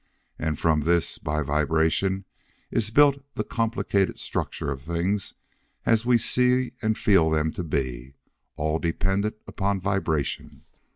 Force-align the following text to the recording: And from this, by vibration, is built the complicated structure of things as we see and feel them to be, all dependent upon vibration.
And 0.39 0.57
from 0.57 0.81
this, 0.81 1.19
by 1.19 1.43
vibration, 1.43 2.25
is 2.71 2.89
built 2.89 3.23
the 3.35 3.43
complicated 3.43 4.17
structure 4.17 4.71
of 4.71 4.81
things 4.81 5.35
as 5.85 6.07
we 6.07 6.17
see 6.17 6.71
and 6.81 6.97
feel 6.97 7.29
them 7.29 7.51
to 7.51 7.63
be, 7.63 8.15
all 8.55 8.79
dependent 8.79 9.35
upon 9.47 9.79
vibration. 9.79 10.65